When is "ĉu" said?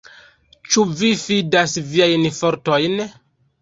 0.69-0.85